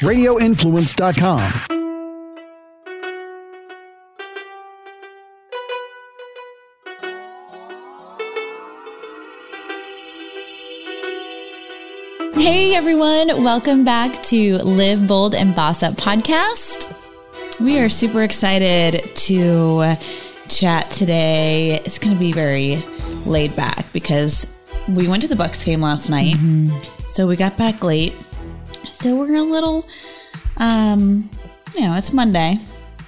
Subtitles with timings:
[0.00, 1.76] radioinfluence.com.
[12.34, 16.92] Hey everyone, welcome back to Live Bold and Boss Up podcast.
[17.58, 19.96] We are super excited to
[20.48, 21.80] chat today.
[21.84, 22.76] It's going to be very
[23.24, 24.46] laid back because
[24.88, 26.36] we went to the Bucks game last night.
[26.36, 26.78] Mm-hmm.
[27.08, 28.14] So we got back late.
[28.96, 29.86] So we're in a little
[30.56, 31.28] um
[31.74, 32.58] you know, it's Monday.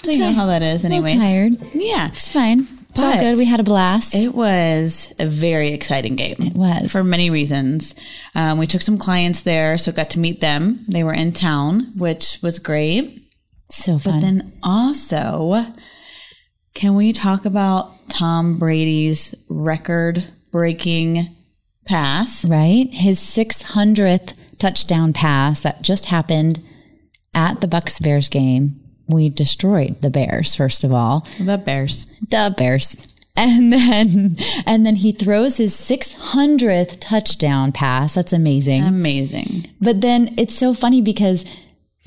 [0.03, 1.15] So you know how that is anyway.
[1.17, 1.53] tired.
[1.75, 2.11] Yeah.
[2.13, 2.69] It's fine.
[2.91, 3.39] It's all good.
[3.39, 4.15] We had a blast.
[4.15, 6.37] It was a very exciting game.
[6.39, 6.91] It was.
[6.91, 7.95] For many reasons.
[8.35, 10.85] Um, we took some clients there, so got to meet them.
[10.89, 13.23] They were in town, which was great.
[13.71, 14.15] so fun.
[14.15, 15.67] But then also,
[16.75, 21.37] can we talk about Tom Brady's record breaking
[21.87, 22.45] pass?
[22.47, 22.89] right?
[22.91, 26.61] His 600th touchdown pass that just happened
[27.35, 28.81] at the Bucks Bears game.
[29.07, 31.27] We destroyed the Bears first of all.
[31.39, 32.07] The Bears.
[32.21, 33.15] The Bears.
[33.37, 38.15] And then and then he throws his 600th touchdown pass.
[38.15, 38.83] That's amazing.
[38.83, 39.71] Amazing.
[39.81, 41.45] But then it's so funny because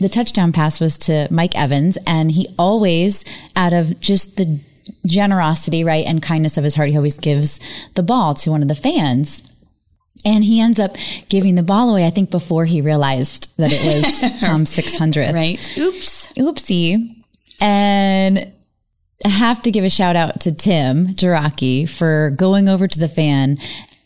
[0.02, 3.23] the touchdown pass was to Mike Evans, and he always,
[3.56, 4.59] out of just the
[5.06, 7.59] generosity, right, and kindness of his heart, he always gives
[7.94, 9.44] the ball to one of the fans.
[10.26, 10.98] And he ends up
[11.30, 15.34] giving the ball away, I think, before he realized that it was Tom's 600th.
[15.34, 15.78] Right?
[15.78, 16.34] Oops.
[16.34, 17.16] Oopsie.
[17.59, 18.52] And
[19.26, 23.08] I have to give a shout out to Tim Jaraki for going over to the
[23.08, 23.58] fan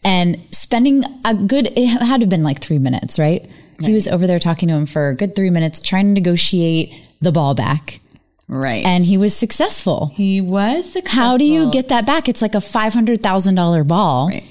[0.04, 3.46] and spending a good, it had to have been like three minutes, right?
[3.82, 6.94] He was over there talking to him for a good three minutes, trying to negotiate
[7.20, 8.00] the ball back.
[8.48, 8.86] Right.
[8.86, 10.12] And he was successful.
[10.16, 11.24] he was successful.
[11.24, 12.30] How do you get that back?
[12.30, 14.30] It's like a $500,000 ball.
[14.30, 14.44] Right.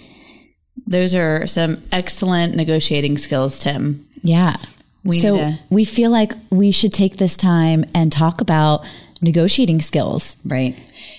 [0.86, 4.06] Those are some excellent negotiating skills, Tim.
[4.20, 4.56] Yeah.
[5.02, 8.84] We so to- we feel like we should take this time and talk about
[9.22, 10.36] negotiating skills.
[10.44, 10.76] Right.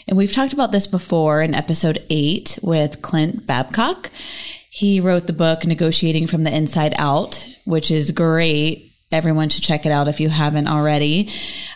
[0.08, 4.12] And we've talked about this before in episode eight with Clint Babcock.
[4.70, 8.95] He wrote the book Negotiating from the Inside Out, which is great.
[9.12, 11.30] Everyone should check it out if you haven't already.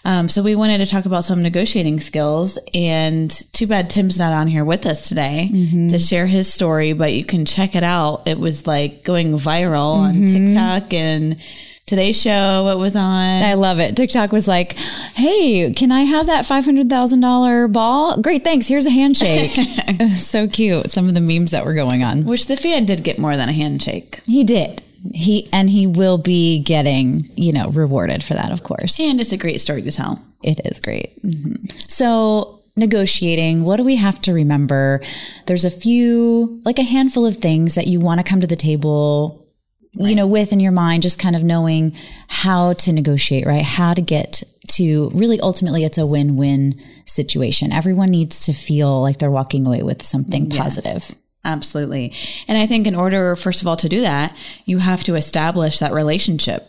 [0.04, 4.34] Um, so we wanted to talk about some negotiating skills and too bad Tim's not
[4.34, 5.50] on here with us today
[5.90, 8.28] to share his story, but you can check it out.
[8.28, 11.38] It was like going viral on TikTok and
[11.86, 12.68] today's show.
[12.74, 13.44] It was on.
[13.44, 13.96] I love it.
[13.96, 14.74] TikTok was like,
[15.16, 18.20] "Hey, can I have that five hundred thousand dollar ball?
[18.22, 18.68] Great, thanks.
[18.68, 19.58] Here's a handshake."
[20.14, 20.92] So cute.
[20.92, 22.24] Some of the memes that were going on.
[22.26, 24.22] which the fan did get more than a handshake.
[24.26, 24.82] He did.
[25.14, 28.52] He and he will be getting, you know, rewarded for that.
[28.52, 30.22] Of course, And it's a great story to tell.
[30.44, 31.22] it is great.
[31.24, 31.78] Mm-hmm.
[31.88, 33.64] So negotiating.
[33.64, 35.02] What do we have to remember?
[35.48, 38.56] There's a few, like a handful of things that you want to come to the
[38.56, 39.46] table
[39.94, 41.96] you know, with in your mind, just kind of knowing
[42.28, 43.64] how to negotiate, right?
[43.64, 47.72] How to get to really ultimately it's a win win situation.
[47.72, 51.16] Everyone needs to feel like they're walking away with something positive.
[51.50, 52.14] Absolutely.
[52.48, 55.80] And I think in order, first of all, to do that, you have to establish
[55.80, 56.68] that relationship.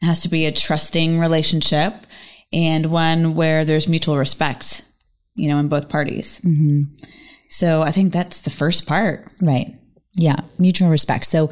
[0.00, 1.94] It has to be a trusting relationship
[2.52, 4.84] and one where there's mutual respect,
[5.34, 6.40] you know, in both parties.
[6.44, 6.94] Mm-hmm.
[7.48, 9.28] So I think that's the first part.
[9.42, 9.74] Right.
[10.14, 10.36] Yeah.
[10.58, 11.26] Mutual respect.
[11.26, 11.50] So,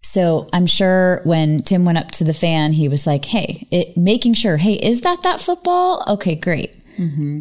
[0.00, 3.96] so I'm sure when Tim went up to the fan, he was like, Hey, it,
[3.96, 6.04] making sure, Hey, is that that football?
[6.06, 6.70] Okay, great.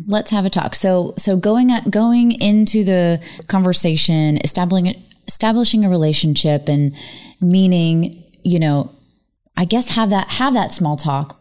[0.07, 0.75] Let's have a talk.
[0.75, 6.95] So, so going, at, going into the conversation, establishing, establishing a relationship and
[7.41, 8.91] meaning, you know,
[9.57, 11.39] I guess have that, have that small talk,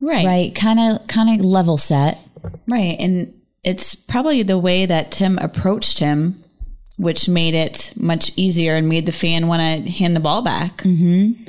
[0.00, 0.26] Right.
[0.26, 0.54] right?
[0.54, 2.18] Kind of, kind of level set.
[2.66, 2.96] Right.
[2.98, 6.42] And it's probably the way that Tim approached him,
[6.98, 10.78] which made it much easier and made the fan want to hand the ball back.
[10.78, 11.42] Mm-hmm.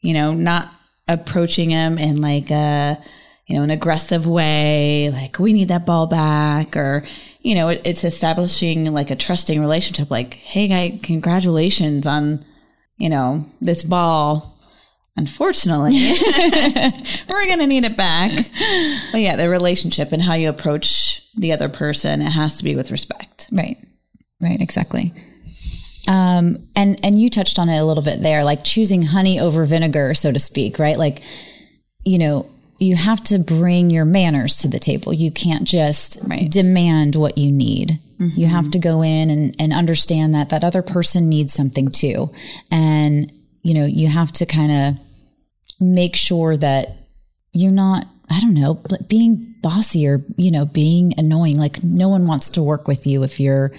[0.00, 0.70] You know, not
[1.08, 2.98] approaching him in like a,
[3.46, 7.06] you know, an aggressive way, like we need that ball back or,
[7.40, 10.10] you know, it, it's establishing like a trusting relationship.
[10.10, 12.44] Like, hey guy, congratulations on,
[12.98, 14.52] you know, this ball.
[15.16, 15.92] Unfortunately,
[17.28, 18.32] we're going to need it back.
[19.12, 22.74] But yeah, the relationship and how you approach the other person, it has to be
[22.74, 23.48] with respect.
[23.50, 23.78] Right.
[24.40, 24.60] Right.
[24.60, 25.14] Exactly.
[26.08, 29.64] Um, and, and you touched on it a little bit there, like choosing honey over
[29.64, 30.96] vinegar, so to speak, right?
[30.96, 31.22] Like,
[32.04, 35.12] you know, you have to bring your manners to the table.
[35.12, 36.50] You can't just Right.
[36.50, 37.98] demand what you need.
[38.18, 38.44] You mm-hmm.
[38.44, 42.30] have to go in and, and understand that that other person needs something too.
[42.70, 43.30] And,
[43.62, 45.00] you know, you have to kind of
[45.80, 46.96] make sure that
[47.52, 51.58] you're not I don't know, but being bossy or, you know, being annoying.
[51.58, 53.72] Like no one wants to work with you if you're,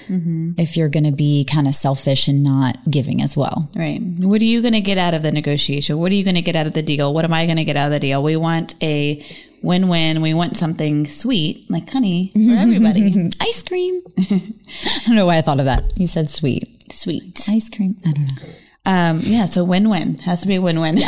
[0.57, 3.69] if you're going to be kind of selfish and not giving as well.
[3.75, 4.01] Right.
[4.01, 5.97] What are you going to get out of the negotiation?
[5.97, 7.13] What are you going to get out of the deal?
[7.13, 8.23] What am I going to get out of the deal?
[8.23, 9.23] We want a
[9.61, 10.21] win win.
[10.21, 13.31] We want something sweet, like honey, for everybody.
[13.41, 14.01] Ice cream.
[14.17, 15.83] I don't know why I thought of that.
[15.97, 16.91] You said sweet.
[16.91, 17.47] Sweet.
[17.49, 17.95] Ice cream.
[18.05, 18.53] I don't know.
[18.85, 19.45] Um, yeah.
[19.45, 20.97] So win win has to be a win win.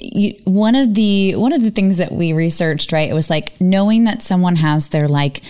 [0.00, 3.08] you, one of the one of the things that we researched, right?
[3.08, 5.42] It was like knowing that someone has their like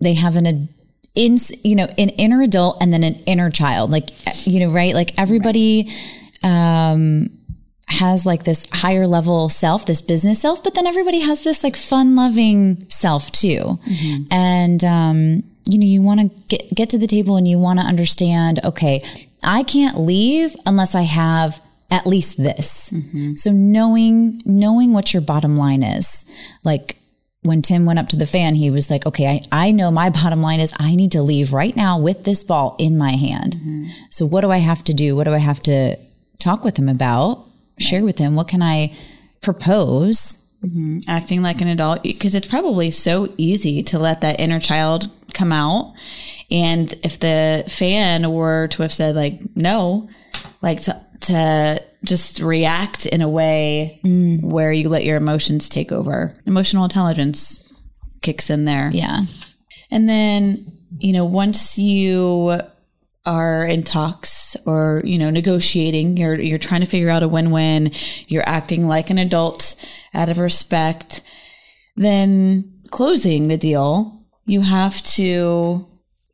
[0.00, 0.68] they have an ad-
[1.14, 4.10] in you know an inner adult and then an inner child, like
[4.46, 4.94] you know, right?
[4.94, 5.90] Like everybody.
[6.42, 7.30] Um,
[7.88, 11.76] has like this higher level self, this business self, but then everybody has this like
[11.76, 13.78] fun loving self too.
[14.30, 17.78] And, um, you know, you want to get, get to the table and you want
[17.78, 19.02] to understand, okay,
[19.44, 21.60] I can't leave unless I have
[21.90, 22.90] at least this.
[22.90, 23.34] Mm-hmm.
[23.34, 26.24] So knowing, knowing what your bottom line is,
[26.64, 26.98] like
[27.42, 30.10] when Tim went up to the fan, he was like, okay, I, I know my
[30.22, 33.56] bottom line is I need to leave right now with this ball in my hand.
[33.56, 33.86] Mm-hmm.
[34.10, 35.14] So what do I have to do?
[35.16, 35.96] What do I have to
[36.38, 37.44] talk with him about?
[37.78, 38.34] Share with him?
[38.34, 38.94] What can I
[39.42, 40.42] propose?
[40.64, 41.00] Mm-hmm.
[41.08, 45.52] Acting like an adult because it's probably so easy to let that inner child come
[45.52, 45.94] out.
[46.50, 50.08] And if the fan were to have said like, no,
[50.62, 54.42] like to, to just react in a way mm.
[54.42, 56.32] where you let your emotions take over.
[56.46, 57.72] Emotional intelligence
[58.22, 58.90] kicks in there.
[58.92, 59.22] Yeah.
[59.90, 62.60] And then, you know, once you
[63.24, 67.92] are in talks or, you know, negotiating, you're you're trying to figure out a win-win,
[68.28, 69.74] you're acting like an adult
[70.14, 71.22] out of respect,
[71.96, 75.86] then closing the deal, you have to,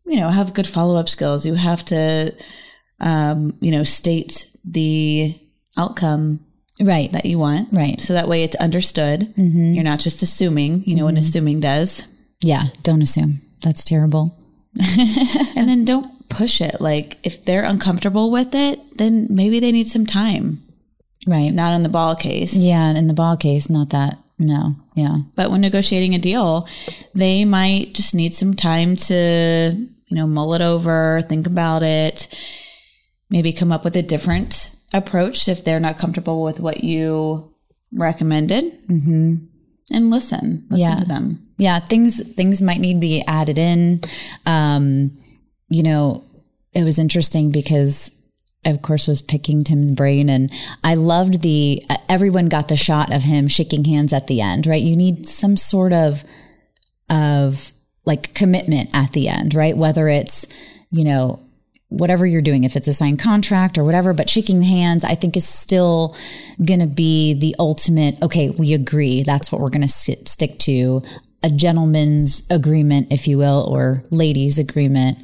[0.06, 1.46] you know, have good follow-up skills.
[1.46, 2.34] You have to
[3.02, 5.38] um, you know, state the
[5.76, 6.40] outcome
[6.80, 7.12] Right.
[7.12, 7.68] that you want.
[7.72, 8.00] Right.
[8.00, 9.32] So that way it's understood.
[9.36, 12.06] You're not just assuming, you know what assuming does.
[12.40, 12.64] Yeah.
[12.82, 13.40] Don't assume.
[13.62, 14.34] That's terrible.
[15.54, 16.80] And then don't push it.
[16.80, 20.62] Like if they're uncomfortable with it, then maybe they need some time.
[21.26, 21.50] Right.
[21.52, 22.56] Not in the ball case.
[22.56, 22.90] Yeah.
[22.90, 24.18] In the ball case, not that.
[24.38, 24.74] No.
[24.96, 25.18] Yeah.
[25.36, 26.66] But when negotiating a deal,
[27.14, 29.72] they might just need some time to,
[30.08, 32.26] you know, mull it over, think about it,
[33.32, 37.52] maybe come up with a different approach if they're not comfortable with what you
[37.92, 38.64] recommended.
[38.86, 39.36] Mm-hmm.
[39.90, 40.96] And listen, listen Yeah.
[40.96, 41.48] to them.
[41.58, 41.80] Yeah.
[41.80, 44.02] Things, things might need to be added in.
[44.46, 45.10] Um,
[45.68, 46.22] you know,
[46.74, 48.12] it was interesting because
[48.64, 50.48] of course, was picking Tim's brain and
[50.84, 54.80] I loved the, everyone got the shot of him shaking hands at the end, right?
[54.80, 56.22] You need some sort of,
[57.10, 57.72] of
[58.06, 59.76] like commitment at the end, right?
[59.76, 60.46] Whether it's,
[60.92, 61.40] you know,
[61.92, 65.36] whatever you're doing, if it's a signed contract or whatever, but shaking hands, I think
[65.36, 66.16] is still
[66.64, 69.22] going to be the ultimate, okay, we agree.
[69.22, 71.02] That's what we're going to st- stick to.
[71.42, 75.18] A gentleman's agreement, if you will, or ladies' agreement.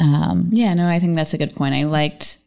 [0.00, 1.74] Um, yeah, no, I think that's a good point.
[1.74, 2.38] I liked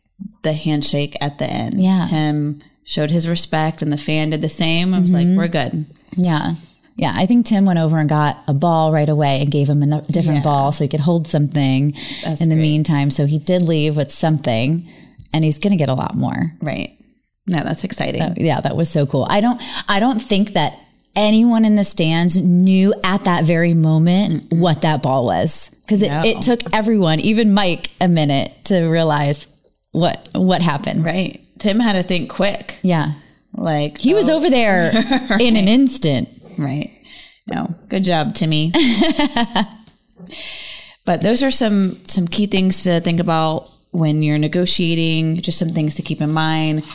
[0.43, 1.81] the handshake at the end.
[1.81, 2.07] Yeah.
[2.09, 4.93] Tim showed his respect and the fan did the same.
[4.93, 5.37] I was like, mm-hmm.
[5.37, 5.85] we're good.
[6.15, 6.55] Yeah.
[6.97, 7.13] Yeah.
[7.15, 10.01] I think Tim went over and got a ball right away and gave him a
[10.11, 10.43] different Yeah.
[10.43, 11.93] ball so he could hold something
[12.25, 12.57] in the great.
[12.57, 13.09] meantime.
[13.11, 14.89] So he did leave with something
[15.33, 16.53] and he's going to get a lot more.
[16.61, 16.97] Right.
[17.45, 18.35] No, that's exciting.
[18.37, 19.25] yeah, that was so cool.
[19.29, 20.73] I don't I don't think that
[21.15, 26.09] anyone in the stands knew at that very moment what that ball was because it,
[26.09, 26.23] No.
[26.25, 29.47] it took everyone, even Mike, a minute to realize
[29.93, 31.05] what what happened.
[31.05, 31.45] Right.
[31.59, 32.79] Tim had to think quick.
[32.83, 33.13] Yeah,
[33.53, 34.35] Like he was oh.
[34.35, 34.91] over there
[35.39, 36.27] in an instant.
[36.57, 37.03] Right.
[37.45, 37.75] No.
[37.89, 38.71] Good job, Timmy.
[41.05, 45.69] but those are some some key things to think about when you're negotiating, just some
[45.69, 46.85] things to keep in mind.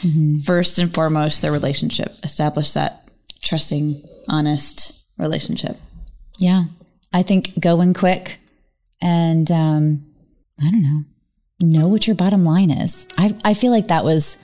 [0.44, 2.12] First and foremost, the relationship.
[2.22, 3.08] Establish that
[3.42, 5.76] trusting, honest relationship.
[6.38, 6.64] Yeah,
[7.12, 8.38] I think going quick,
[9.00, 10.06] and um,
[10.60, 11.04] I don't know,
[11.60, 13.06] know what your bottom line is.
[13.18, 14.36] I I feel like that was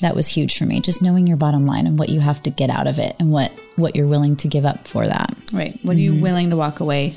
[0.00, 0.80] that was huge for me.
[0.80, 3.30] Just knowing your bottom line and what you have to get out of it, and
[3.30, 5.36] what what you're willing to give up for that.
[5.52, 5.78] Right.
[5.82, 7.16] What are you willing to walk away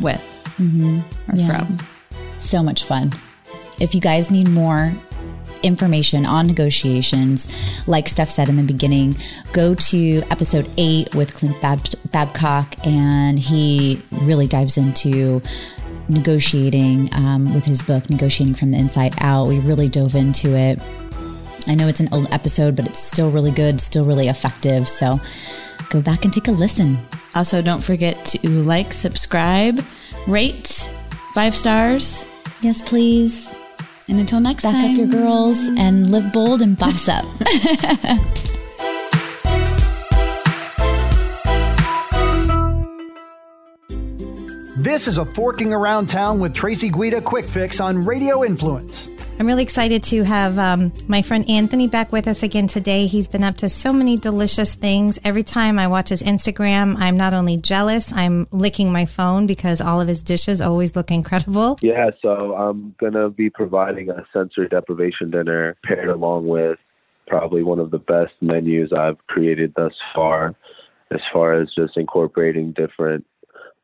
[0.00, 0.20] with
[1.28, 1.78] or from?
[2.38, 3.12] so much fun.
[3.80, 4.92] If you guys need more
[5.62, 7.52] information on negotiations,
[7.86, 9.14] like Steph said in the beginning,
[9.52, 15.42] go to episode eight with Clint Bab- Babcock, and he really dives into
[16.08, 19.48] negotiating um, with his book, Negotiating from the Inside Out.
[19.48, 20.78] We really dove into it.
[21.66, 24.88] I know it's an old episode, but it's still really good, still really effective.
[24.88, 25.20] So
[25.90, 26.98] go back and take a listen.
[27.34, 29.84] Also, don't forget to like, subscribe,
[30.26, 30.90] rate
[31.32, 32.24] five stars.
[32.60, 33.52] Yes, please.
[34.08, 34.96] And until next Back time.
[34.96, 37.24] Back up your girls and live bold and boss up.
[44.76, 49.09] this is a Forking Around Town with Tracy Guida Quick Fix on Radio Influence.
[49.40, 53.06] I'm really excited to have um, my friend Anthony back with us again today.
[53.06, 55.18] He's been up to so many delicious things.
[55.24, 59.80] Every time I watch his Instagram, I'm not only jealous, I'm licking my phone because
[59.80, 61.78] all of his dishes always look incredible.
[61.90, 66.78] Yeah, so I'm going to be providing a sensory deprivation dinner paired along with
[67.26, 70.54] probably one of the best menus I've created thus far,
[71.10, 73.24] as far as just incorporating different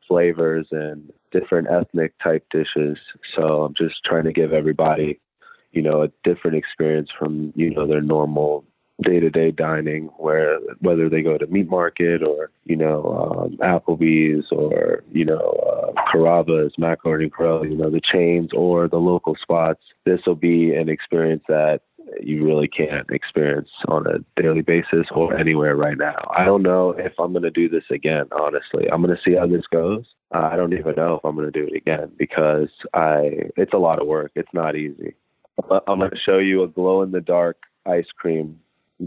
[0.07, 2.99] flavors and different ethnic type dishes.
[3.35, 5.19] So I'm just trying to give everybody,
[5.71, 8.63] you know, a different experience from, you know, their normal
[9.03, 13.57] day to day dining where whether they go to meat market or, you know, um,
[13.57, 19.35] Applebee's or, you know, uh, Carrabba's, Macaroni Grill, you know, the chains or the local
[19.39, 21.81] spots, this will be an experience that
[22.21, 26.31] you really can't experience on a daily basis or anywhere right now.
[26.35, 28.89] I don't know if I'm going to do this again, honestly.
[28.91, 30.05] I'm going to see how this goes.
[30.33, 33.73] Uh, I don't even know if I'm going to do it again because I it's
[33.73, 34.31] a lot of work.
[34.35, 35.15] It's not easy.
[35.87, 38.59] I'm going to show you a glow in the dark ice cream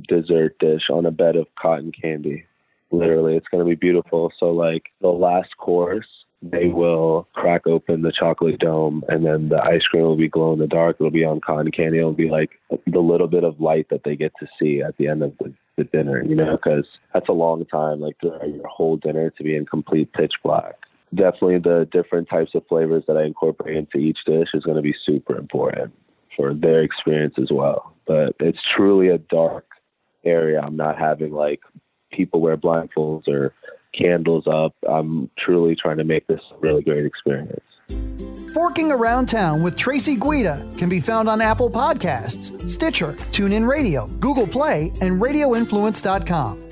[0.08, 2.44] dessert dish on a bed of cotton candy.
[2.90, 4.32] Literally, it's going to be beautiful.
[4.38, 6.06] So like the last course
[6.42, 10.54] they will crack open the chocolate dome and then the ice cream will be glow
[10.54, 10.96] in the dark.
[10.98, 11.98] It'll be on cotton candy.
[11.98, 12.50] It'll be like
[12.86, 15.52] the little bit of light that they get to see at the end of the,
[15.76, 19.54] the dinner, you know, because that's a long time, like your whole dinner to be
[19.54, 20.76] in complete pitch black.
[21.14, 24.82] Definitely the different types of flavors that I incorporate into each dish is going to
[24.82, 25.92] be super important
[26.36, 27.94] for their experience as well.
[28.06, 29.66] But it's truly a dark
[30.24, 30.60] area.
[30.60, 31.60] I'm not having like
[32.12, 33.54] people wear blindfolds or
[33.96, 34.74] candles up.
[34.88, 37.64] I'm truly trying to make this a really great experience.
[38.54, 44.06] Forking Around Town with Tracy Guida can be found on Apple Podcasts, Stitcher, TuneIn Radio,
[44.18, 46.69] Google Play, and RadioInfluence.com.